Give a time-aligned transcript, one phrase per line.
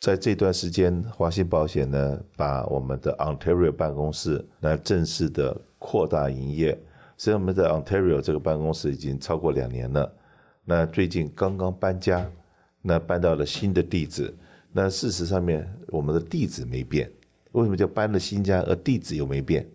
[0.00, 6.70] 在这段时间，华信保险呢，把我们的 Ontario 办公室来正式的扩大营业。
[7.16, 10.10] 实际上，我们在 Ontario 这个办公室已经超过两年了。
[10.64, 12.30] 那最近刚刚搬家，
[12.80, 14.32] 那搬到了新的地址。
[14.70, 17.10] 那事实上面，我们的地址没变。
[17.52, 19.68] 为什么叫搬了新家，而地址又没变？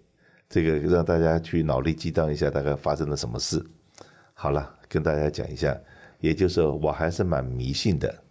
[0.48, 3.62] 这个让大家去脑力激荡一下，大概发生了什么事？
[4.34, 5.78] 好了，跟大家讲一下，
[6.22, 8.23] 也就是，我还是蛮迷信的。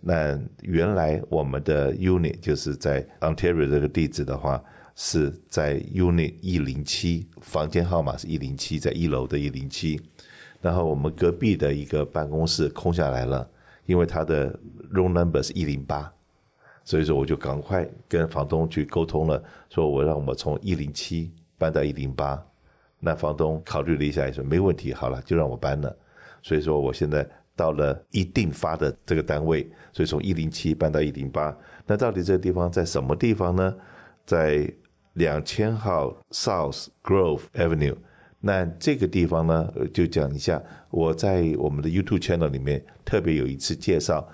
[0.00, 4.62] 那原来我们的 unit 就是在 Ontario 这个地址的话，
[4.96, 10.00] 是在 unit 一零七，房间号码是一零七，在一楼的一零七。
[10.60, 13.48] 然后我们隔壁的一个办公室空下来了，
[13.86, 14.50] 因为他的
[14.92, 16.12] room number 是一零八。
[16.82, 22.42] 所以说，我就赶快跟房东去沟通了，说我让我们从一零七搬到一零八。
[22.98, 25.94] 那房东考虑了一下，也说没问题，好了，就让我搬了。
[26.42, 27.26] 所以说，我现在
[27.60, 31.54] 到了一定发的这个单位，所以从一零七搬到一零八。
[31.86, 33.76] 那到底这个地方在什么地方呢？
[34.24, 34.66] 在
[35.12, 37.96] 两千号 South Grove Avenue。
[38.40, 44.26] 那这个地方呢，就讲一下，我在我们的 YouTube channel 里面特别有一次介绍。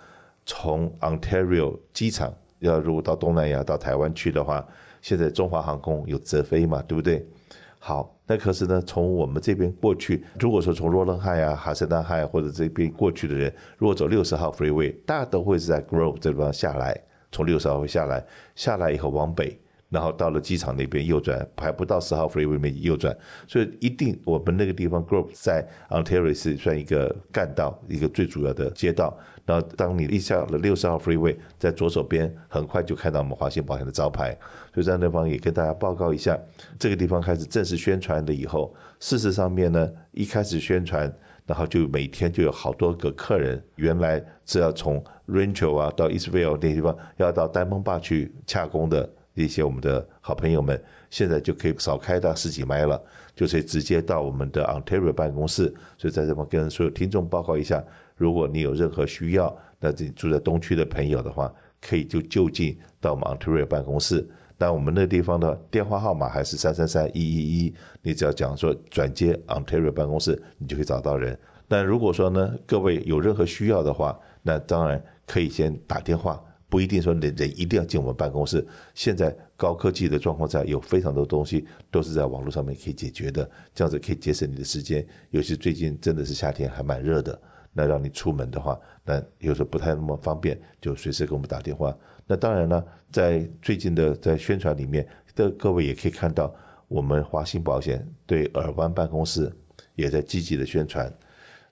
[0.44, 4.64] 从 Ontario 机场要如果到东南亚到台湾去的话，
[5.02, 7.26] 现在中华航空有直飞嘛，对不对？
[7.80, 18.24] 好，那可是呢，从我们这边过去，如果说从罗伦汉啊、哈森丹汉或者这边过去的人，如果走六十号 Freeway，大家都会是在 Grove 这地方下来，从六十号会下来，
[18.54, 19.56] 下来以后往北。
[19.88, 29.16] 然后到了机场那边右转，还不到十号 freeway 面右转，所以一定我们那个地方 group 在 Ontario 是算一个干道，一个最主要的街道。
[29.44, 34.36] 然后当你一下了六十号 freeway，在左手边很快就看到我们华信保险的招牌。
[34.74, 36.36] 所以在那方也跟大家报告一下，
[36.80, 41.10] 这个地方开始正式宣传了以后，事实上面呢，一开始宣传，
[41.46, 49.08] 然后就每天就有好多个客人，原来是要从 Rancho 啊到 Eastvale 那地方要到 Diamond Bar 去洽工的。
[49.44, 53.00] 一些我们的好朋友们，现在就可以少开到十几迈了，
[53.34, 55.72] 就可以直接到我们的 Ontario 办公室。
[55.98, 57.84] 所以在这边跟所有听众报告一下，
[58.16, 64.26] 如果你有任何需要，那这住在东区的朋友的话，可以就就近到我们 Ontario 办公室。
[64.58, 71.38] 那我们那地方的电话号码还是三三三一一一，你只要讲说转接 Ontario 办公室，你就可以找到人。
[71.68, 76.42] 那如果说呢，各位有任何需要的话，那当然可以先打电话。
[76.68, 78.66] 不一定说人人一定要进我们办公室。
[78.94, 85.06] 现在高科技的状况下，有非常多东西都是在网络上面可以解决的，这样子可以节省你的时间。
[85.30, 87.40] 尤其最近真的是夏天，还蛮热的。
[87.78, 91.94] 那让你出门的话，那有时候不太那么方便，就随时给我们打电话。
[92.26, 92.82] 那当然呢，
[93.12, 96.54] 在最近的在宣传里面的各位也可以看到，
[96.88, 99.52] 我们华信保险对尔湾办公室
[99.94, 101.12] 也在积极的宣传。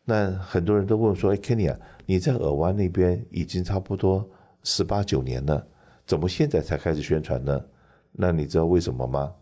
[0.04, 4.28] 那很多人都问说：“哎，Kenny 啊，你在尔湾那边已经差不多。”
[4.64, 5.64] 十八九年了，
[6.04, 7.64] 怎么现在才开始宣传呢？
[8.10, 9.32] 那你知道为什么吗？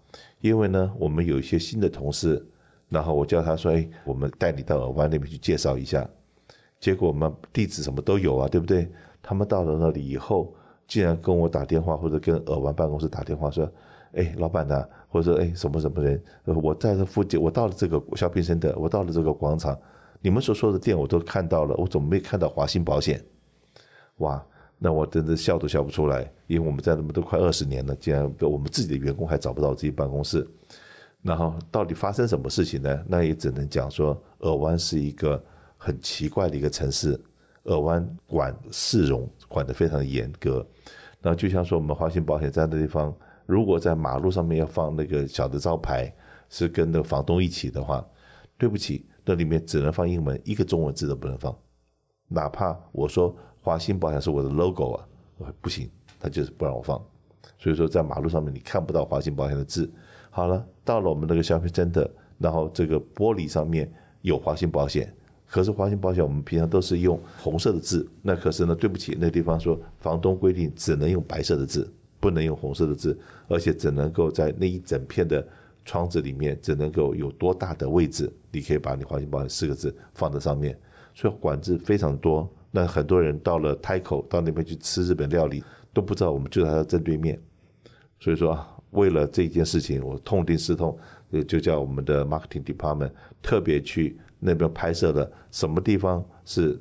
[0.40, 2.44] 因为呢，我们有一些新的同事，
[2.88, 6.06] 然后我叫他说：“哎，我们带你到耳湾那边去介绍一下。”
[6.80, 8.90] 结果我们地址什么都有啊，对不对？
[9.22, 10.52] 他们到了那里以后，
[10.88, 13.70] 竟然跟我打电话，或者跟耳湾办公室打电话说
[14.14, 19.78] ：“哎，老板呐，或者哎什么什么人，我在这附近，我到了这个小平生的我到了这个广场，
[20.20, 23.24] 你们所说的店我都看到了，我怎么没看到华信保险？”
[24.18, 24.44] 哇！
[24.84, 30.44] 那我真的笑都笑不出来，因为我们在那么都快二十年了，竟然我们自己的员工还找不到自己办公室，
[31.22, 33.04] 然后到底发生什么事情呢？
[33.06, 35.40] 那也只能讲说，尔湾是一个
[35.76, 37.16] 很奇怪的一个城市，
[37.62, 40.66] 尔湾管市容管得非常严格。
[41.20, 43.14] 那就像说我们华信保险站的地方，
[43.46, 46.12] 如果在马路上面要放那个小的招牌，
[46.48, 48.04] 是跟那个房东一起的话，
[48.58, 51.56] 对不起，那里面只能放英文，一个中文字都不能放，
[52.26, 53.32] 哪怕我说。
[53.62, 55.06] 华信保险是我的 logo 啊，
[55.60, 57.00] 不行，他就是不让我放。
[57.58, 59.88] 所以说，在马路上面你看不到华信保险的字。
[60.30, 63.88] 好了，到了我们那个消费真的，然后这个玻璃上面
[64.22, 65.14] 有华信保险，
[65.46, 73.16] 可是华信保险我们平常都是用红色的字，那可是呢，对不起，那地方说房东规定只能用白色的字，不能用红色的字，
[73.46, 75.46] 而且只能够在那一整片的
[75.84, 80.76] 窗子里面，只能够有多大的位置，你可以把你华信保险四个字放在上面，
[81.14, 82.50] 所以管制非常多。
[82.74, 87.38] 那很多人到了台口，到那边去吃日本料理，都不知道我们就在他正对面。
[88.18, 88.58] 所以说，
[88.90, 90.98] 为了这件事情，我痛定思痛，
[91.46, 93.10] 就叫我们的 marketing department
[93.42, 95.30] 特别去那边拍摄了。
[95.50, 96.78] 什么地方是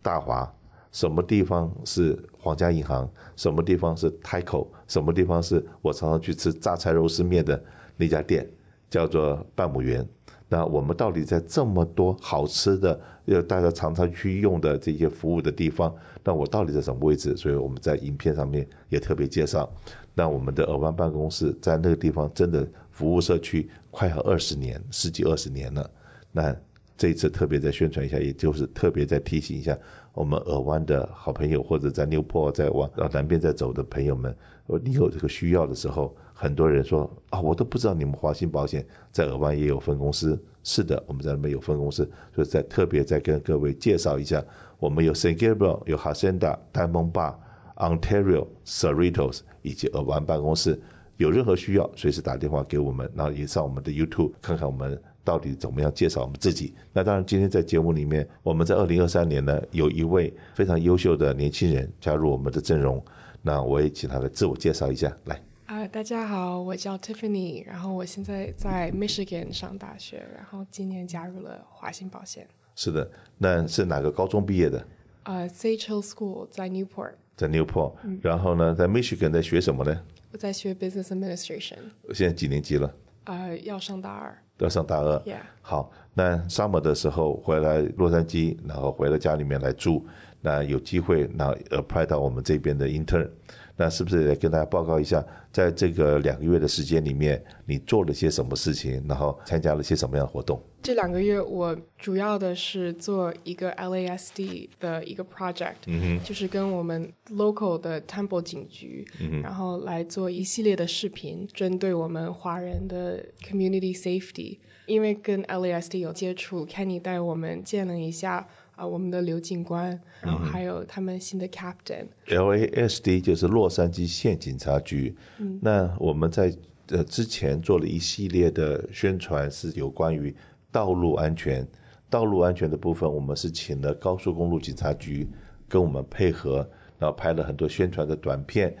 [0.00, 0.50] 大华？
[0.92, 3.10] 什么地方是皇家银行？
[3.34, 4.72] 什么地方是台口？
[4.86, 7.60] 什么地方是我常常去吃榨菜肉丝面的
[7.96, 8.48] 那家店，
[8.88, 10.08] 叫做半亩园。
[10.48, 17.36] 那我们到底在这么多好吃的，要大家常常去用的这些服务的地方，那我到底在什么位置？
[17.36, 19.70] 所以我们在影片上面也特别介绍。
[20.14, 25.90] 那我们的耳湾办公室在那个地方真的服务社区快要二十年，十几二十年了。
[26.30, 26.54] 那
[26.96, 29.76] 这一次特别再宣传一下，也就是特别再提醒一下
[30.12, 34.34] 我们尔湾的好朋友，或者在 Newport 在往南边在走的朋友们，
[34.82, 36.14] 你有这个需要的时候。
[36.36, 40.36] 很多人说啊，我都不知道你们华信保险在尔湾也有分公司。
[40.64, 44.44] 是的，我们在那边有分公司，所以再特别再跟各位介绍一下，
[44.80, 45.36] 我们有 St.
[45.36, 47.36] Gabriel、有 Hacienda、Diamond Bar、
[47.76, 50.78] Ontario、Cerritos 以及尔湾办公室。
[51.18, 56.74] 有任何需要，随时打电话给我们，然后也上我们的 YouTube 看看我们到底怎么样介绍我们自己。
[56.92, 63.02] 那当然，今天在节目里面，我们在二零二三年呢，有一位非常优秀的年轻人加入我们的阵容，
[63.42, 65.40] 那我也请他来自我介绍一下，来。
[65.66, 72.46] 啊，uh, 大家好，我叫 Tiffany，然后我现在在 Michigan 上大学，然后今年加入了华信保险。
[72.76, 74.86] 是的，那是哪个高中毕业的？
[75.22, 77.14] 呃、uh,，Sage Hill School 在 Newport。
[77.34, 80.02] 在 Newport，、嗯、然后呢，在 Michigan 在学什么呢？
[80.32, 81.78] 我在学 Business Administration。
[82.12, 82.94] 现在几年级了？
[83.24, 84.36] 呃，uh, 要上大二。
[84.64, 85.22] 要上大二。
[85.62, 90.04] 好，那 Summer 的时候回来洛杉矶，然后回到家里面来住，
[90.40, 93.28] 那有机会那 apply 到我们这边的 intern。
[93.76, 100.62] 那是不是也跟大家报告一下，在这个两个月的时间里面，你做了些什么事情，然后参加了些什么样的活动？
[100.82, 114.58] 这两个月我主要的是做一个 LASD 的一个 project，嗯哼，就是跟我们 local 的 Temple 警局，嗯哼，然后来做一系列的视频，针对我们华人的 community safety。
[114.86, 118.46] 因为跟 LASD 有接触，Kenny 带我们见了一下。
[118.76, 122.06] 啊，我们的刘警官，然后还有他们新的 captain。
[122.26, 125.14] LASD 就是洛杉矶县警察局。
[125.38, 126.52] 嗯，那我们在
[126.88, 130.34] 呃之前做了一系列的宣传，是有关于
[130.72, 131.66] 道路安全。
[132.10, 135.28] 道路安全的部分，我们是请了高速公路警察局
[135.68, 136.58] 跟我们配合，
[136.98, 138.76] 然后拍了很多宣传的短片，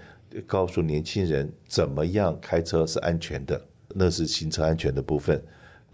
[0.46, 5.42] 告诉年轻人怎么样开车是安全的，那是行车安全的部分。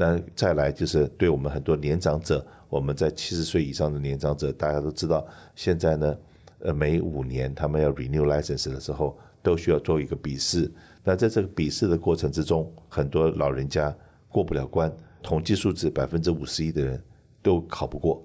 [0.00, 2.44] 那再来就是对我们很多年长者。
[2.70, 6.18] 我们在七十岁以上的年长者，大家都知道，现在呢，
[6.60, 10.72] 呃，每五年他们要 renew license 的时候，都需要做一个笔试。
[11.04, 13.94] 那在这个笔试的过程之中，很多老人家
[14.28, 17.02] 过不了关，统计数字百分之五十一的人
[17.42, 18.24] 都考不过。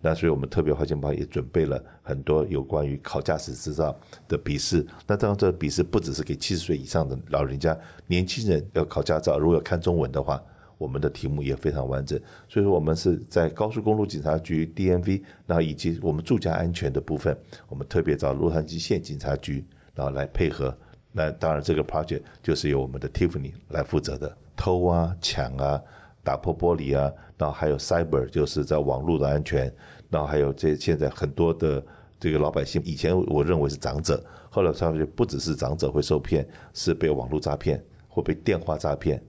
[0.00, 3.94] 那所以我们特别华信保也准备了很多有关于考驾驶执照
[4.26, 4.86] 的笔试。
[5.06, 7.76] 那当然，这笔试不只是给七十岁以上的老人家，
[8.06, 10.42] 年轻人要考驾照，如果要看中文的话。
[10.82, 17.38] 我们的题目也非常完整，所以说我们是在高速公路警察局 DMV，然后以及我们住家安全的部分，
[17.68, 19.64] 我们特别找洛杉矶县警察局，
[19.94, 20.76] 然后来配合。
[21.12, 25.80] 那当然这个 project 就是由我们的 Tiffany 来负责的，偷啊、抢啊、
[26.24, 29.72] 打破玻璃啊，然后还有 Cyber 就是在网络的安全，
[30.10, 31.80] 然后还有这现在很多的
[32.18, 34.20] 这个老百姓，以前我认为是长者，
[34.50, 36.44] 后来他们就不只是长者会受骗，
[36.74, 39.22] 是被网络诈骗或被电话诈骗。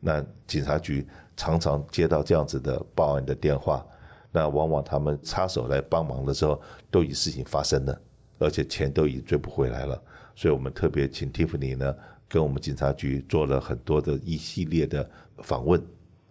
[0.00, 1.06] 那警察局
[1.36, 3.86] 常常接到这样子的报案的电话，
[4.32, 6.60] 那往往他们插手来帮忙的时候，
[6.90, 8.00] 都已事情发生了，
[8.38, 10.02] 而且钱都已追不回来了。
[10.34, 11.94] 所以我们特别请 Tiffany 呢，
[12.26, 15.08] 跟我们警察局做了很多的一系列的
[15.42, 15.82] 访问，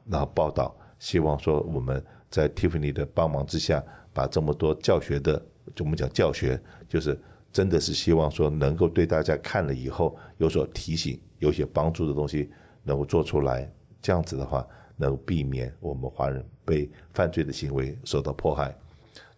[0.06, 3.84] 然后报道，希望说我们在 Tiffany 的帮忙之下，
[4.14, 5.38] 把这么多教学的，
[5.76, 7.20] 就我们讲教学，就是
[7.52, 12.50] 真的是希望说能够对大家看了以后有所提醒，有些帮助的东西。
[12.90, 14.66] 能够做出来，这样子的话，
[14.98, 18.76] 能够避免我们华人被犯罪的行为受到迫害。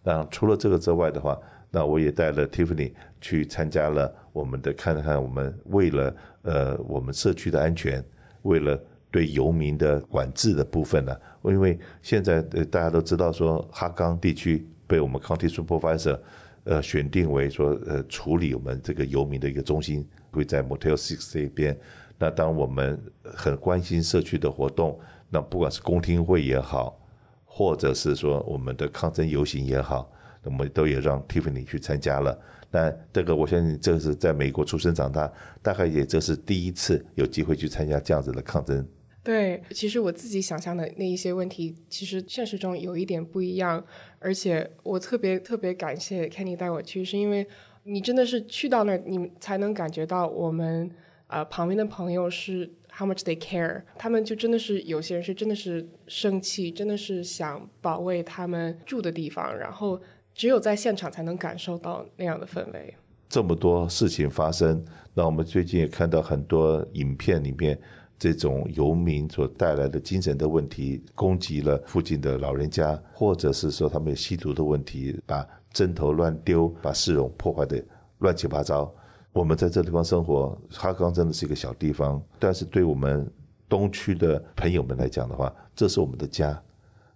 [0.02, 1.38] 那除了这个之外的话，
[1.70, 8.02] 那我也带了 Tiffany 去参加了我们的看看我们为了呃我们社区的安全，
[8.42, 8.80] 为了
[9.10, 16.18] 对游民的管制的部分呢，因为现在呃大家都知道说哈冈地区被我们 County Supervisor
[16.64, 21.78] 呃选定为说呃处理我们这个游民的一个中心，会在 Motel Six 这边。
[22.22, 24.96] 那当我们很关心社区的活动，
[25.28, 26.96] 那不管是公听会也好，
[27.44, 30.08] 或者是说我们的抗争游行也好，
[30.40, 32.40] 那么都也让 Tiffany 去参加了。
[32.70, 38.86] 那这个我相信这是在美国出生长大，大概也这是第一次有机会去参加这样子的抗争。
[39.24, 43.84] 对，其实我自己想象的那一些问题，其实现实中有一点不一样。
[44.20, 47.44] 而且我特别特别感谢 Kenny 带我去，是因为
[47.82, 50.88] 你真的是去到那儿，你才能感觉到我们。
[51.32, 59.98] 呃，旁边的朋友是 how much they care，他们就真的是有些人是真的是生气，真的是想保卫他们住的地方，然后
[60.34, 62.94] 只有在现场才能感受到那样的氛围。
[63.30, 64.84] 这么多事情发生，
[65.14, 67.80] 那我们最近也看到很多影片里面，
[68.18, 77.82] 这种游民所带来的精神的问题，攻击了附近的老人家，或者是说他们有吸毒的问题，把针头乱丢，把市容破坏的
[78.18, 78.94] 乱七八糟。
[79.32, 83.26] 我们在这地方生活，哈刚真的是一个小地方，但是对我们
[83.66, 86.62] 东区的朋友们来讲的话，这是我们的家。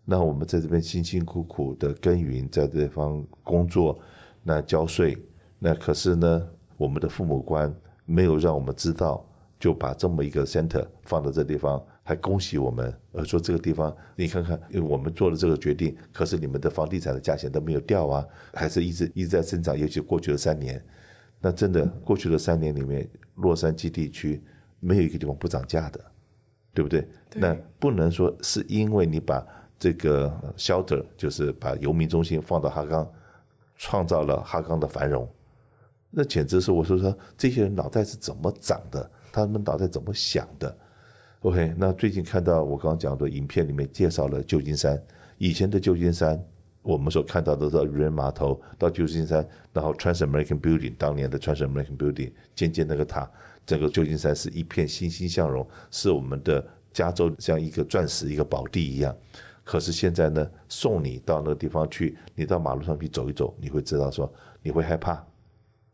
[0.03, 3.99] 那我们在这边辛辛苦苦的耕耘，在这地方工作，
[4.43, 5.19] 那交税，
[5.59, 7.75] 那可是呢，我们的父母官
[8.07, 9.23] 没有让我们知道，
[9.61, 20.83] 就把这么一个 center 放到这地方，还恭喜我们，而说这个地方你看看，因为我们做了这个决定，可是你们的房地产的价钱都没有掉啊，还是一直一直在增长，尤其过去的三年。
[21.47, 24.43] 那真的，过去的三年里面，洛杉矶地区
[24.81, 26.01] 没有一个地方不涨价的，
[26.75, 27.09] 对不对？
[27.31, 27.41] 对。
[27.41, 29.47] 那不能说是因为你把
[29.79, 33.09] 这个 shelter，就是把游民中心放到哈冈，
[33.77, 35.29] 创造了哈冈的繁荣。
[36.11, 39.09] 那简直是我说说这些人脑袋是怎么长的？
[39.31, 40.77] 他们脑袋怎么想的
[41.43, 45.01] ？OK，那最近看到我刚刚讲的影片里面介绍了旧金山，
[45.39, 46.45] 以前的旧金山。
[46.87, 53.29] 我们所看到的，到渔人码头，到旧金山，然后 Trans American Building，当年的 Trans American Building，尖尖那个塔，
[53.67, 59.13] 整个旧金山是一片欣欣向荣，是我们的加州像一个钻石一个宝地一样。
[59.65, 65.21] 可是现在呢，送你到那个地方去，你到马路上去走一走，你会知道说你会害怕，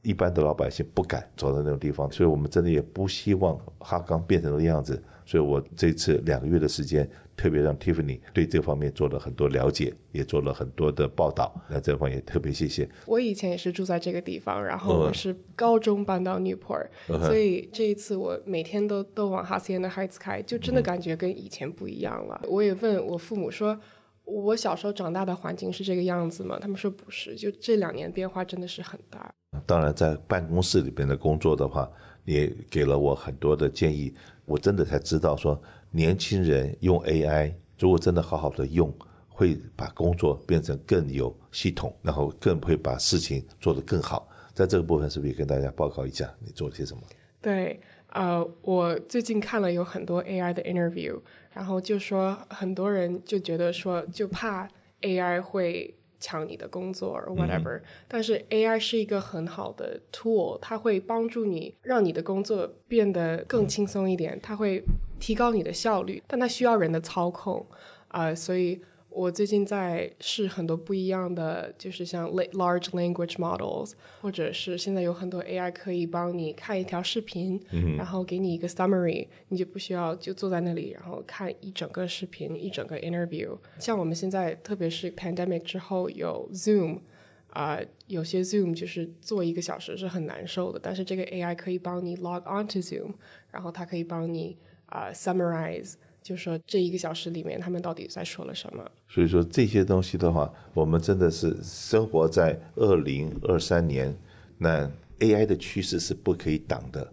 [0.02, 5.02] 一般的老百姓不敢走到那种地方，所以我们真的也不希望哈冈变成那个样子。
[5.32, 7.08] 所以我这次两个月的时间。
[7.34, 11.52] 特别让 Tiffany 对这方面做了很多了解，也做了很多的报道。
[11.66, 12.86] 那这方面也特别谢谢。
[13.06, 22.38] 我以前也是住在这个地方，然后我是高中搬到 Newport，、嗯、所以这一次我每天都都往 Hacienda Heights 开，就真的感觉跟以前不一样了。
[22.44, 23.80] 嗯、我也问我父母说，
[24.24, 26.58] 我小时候长大的环境是这个样子吗？
[26.60, 29.34] 他们说不是，就这两年变化真的是很大。
[29.64, 31.90] 当然，在办公室里边的工作的话，
[32.24, 34.14] 也给了我很多的建议。
[34.44, 35.60] 我真的才知道说。
[35.94, 38.90] 年轻人用 AI，如果真的好好的用，
[39.28, 44.26] 会把工作变成更有系统，然后更会把事情做得更好。
[44.54, 47.02] 在这个部分，是不是也跟大家报告一下你做了些什么？
[47.42, 51.20] 对，呃，我最近看了有很多 AI 的 interview，
[51.52, 54.66] 然后就说很多人就觉得说，就怕
[55.02, 55.94] AI 会。
[56.22, 57.82] 抢你的工作，or whatever，嗯。
[58.08, 64.82] 但是 AI 是一个很好的 tool，它会帮助你让你的工作变得更轻松一点，它会
[65.18, 67.66] 提高你的效率，但它需要人的操控
[68.08, 68.80] 啊，呃，所以。
[69.14, 83.56] 我最近在试很多不一样的，就是像 large language models，或者是现在有很多 AI 可以帮你看一条视频，嗯，然后给你一个 summary，你就不需要就坐在那里，然后看一整个视频，一整个 interview。
[83.78, 87.00] 像我们现在，特别是 pandemic 之后有 Zoom，
[87.48, 93.12] 啊、呃，有些 Zoom 就是坐一个小时是很难受的，但是这个 AI 可以帮你 log on to Zoom，
[93.50, 95.94] 然后它可以帮你啊、呃、summarize。
[96.22, 98.88] 就说这一个小时里面，他们到底在说了什么？
[99.08, 104.16] 所以说这些东西的话，我们真的是生活在二零二三年，
[104.56, 107.12] 那 AI 的趋势是不可以挡的。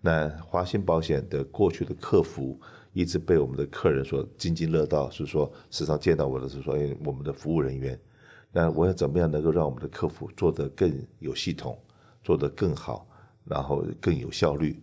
[0.00, 2.60] 那华信保险的过去的客服
[2.92, 7.98] 一直被我们的客人所津津乐道，是说时常见到我的是说，哎，我们的服务人员，
[8.52, 11.78] 那我要怎么样能够让我们的客服做得更有系统，
[12.22, 13.06] 做得更好，
[13.44, 14.80] 然后更有效率？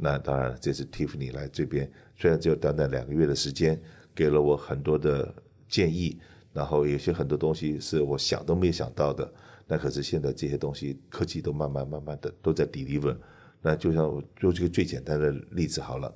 [0.00, 3.80] 那当然，这次 Tiffany 来这边，虽然只有短短两个月的时间，
[4.14, 5.34] 给了我很多的
[5.68, 6.16] 建议，
[6.52, 9.28] 然后有些很多东西是我想都没想到的。
[9.66, 13.16] 那可是现在这些东西科技都慢慢慢慢的都在 deliver。
[13.60, 16.14] 那就像我做这个最简单的例子好了，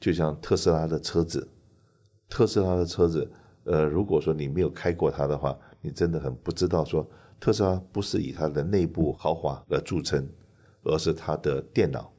[0.00, 1.48] 就像特斯拉的车子，
[2.28, 3.30] 特斯拉的车子，
[3.62, 7.08] 呃，如果说你没有开过它的话，你真的很不知道说
[7.38, 10.28] 特斯拉不是以它的内部豪华而著称，
[10.82, 12.12] 而是它的电脑。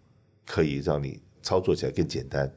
[0.52, 2.54] 可以让你操作起来更简单。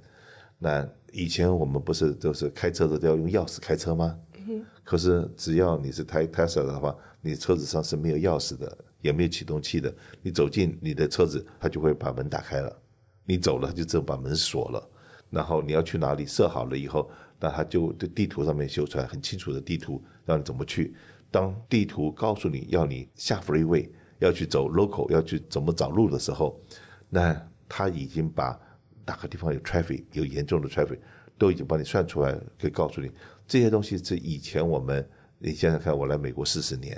[0.58, 4.18] 那以前我们不是都是开车的都要用钥匙开车吗？
[4.48, 4.66] 嗯。
[4.82, 9.94] 可是只要你是开开车的话，你车子上是没有钥匙的，也没有启动器的。
[10.22, 12.76] 你走进你的车子，它就会把门打开了。
[13.24, 14.90] 你走了，它就只有把门锁了。
[15.30, 17.08] 然后你要去哪里设好了以后，
[17.38, 20.96] 那它就地图上面秀出来很清楚的地图，让你怎么去。
[21.30, 26.60] 当地图告诉你要你下 freeway，要去走 local，要去怎么找路的时候，
[27.08, 27.40] 那。
[27.68, 28.58] 他已经把
[29.06, 30.98] 哪个地方有 traffic 有严重的 traffic
[31.36, 33.10] 都已经帮你算出来，可以告诉你
[33.46, 35.06] 这些东西是以前我们
[35.38, 36.92] 你想想看，我来美国四十年，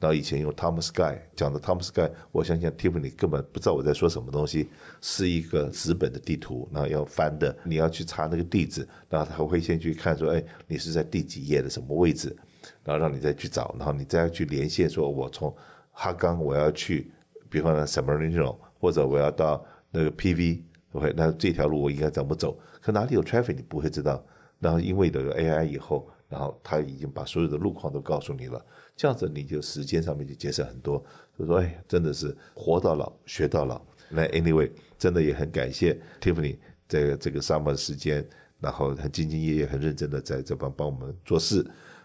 [0.00, 4.68] 然后以前用 Tomsky 讲的 Tomsky，我相信 Tiffany 根本不知道我在说什么东西，
[5.00, 12.34] 是一个纸本的地图，然后要翻的，你要去查那个地址，然后他会先去看说，哎，你是在第几页的什么位置，
[12.82, 15.54] 然后让你再去找，然后你再去连线，说我从
[15.92, 17.12] 哈冈我要去，
[17.48, 19.64] 比方说 San Bernardino 或者我要到。
[19.94, 20.60] 那个 PV
[20.92, 22.58] OK，那这条路我应该怎么走？
[22.80, 24.24] 可哪里有 traffic 你不会知道。
[24.58, 28.64] 然后因为有了 AI 以后，然后他已经把所有的路况都告诉你了，
[28.96, 31.02] 这样子你就时间上面就节省很多。
[31.38, 33.80] 就说哎，真的是活到老学到老。
[34.08, 36.56] 那 anyway，真的也很感谢 Tiffany
[36.88, 38.26] 在这个 summer 时间，
[38.60, 41.64] 然后很兢兢业业、很认真的在这帮帮我们做事。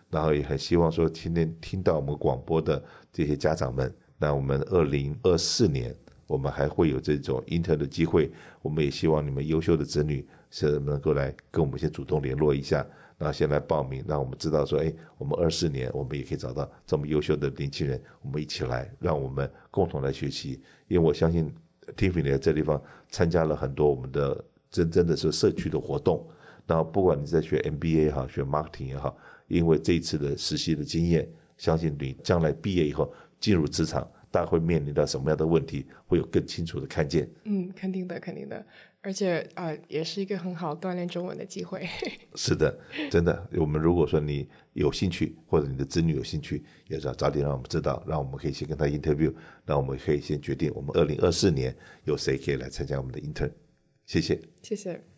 [0.10, 5.96] 然后也很希望说，今天听到我们广播的这些家长们，那我们二零二四年，
[6.30, 8.32] 我们还会有这种 Inter 的机会。
[8.62, 12.86] 我们也希望你们优秀的子女是能够来跟我们先主动联络一下，
[13.18, 20.62] 然后先来报名，让我们知道说，哎，我们二四年我们也可以找到这么优秀的年轻人，我们一起来，让我们共同来学习。
[20.88, 21.52] 因为我相信
[21.98, 26.24] Tiffany 在这地方参加了很多我们的真正的是社区的活动。
[26.68, 29.18] 然后不管你在学 MBA 也好，学 marketing 也好。
[29.48, 37.30] 因为这一次的实习的经验，相信你将来毕业以后进入职场，大家会面临到什么样的问题，会有更清楚的看见。
[37.46, 38.66] 嗯，肯定的，肯定的，
[39.02, 41.88] 而且啊、呃，也是一个很好锻炼中文的机会。
[42.36, 43.48] 是的，真的。
[43.54, 49.34] 我们如果说你有兴趣，或者你的子女有兴趣，也是要早点让我们知道，让我们可以先跟他 interview，
[49.66, 53.52] 那我们可以先决定我们二零二四年有谁可以来参加我们的 intern。
[54.06, 55.10] 谢谢，谢谢。